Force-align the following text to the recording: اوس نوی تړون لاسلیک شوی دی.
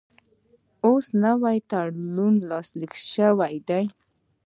اوس 0.85 1.05
نوی 1.23 1.57
تړون 1.71 2.35
لاسلیک 2.49 2.93
شوی 3.11 3.55
دی. 3.67 3.83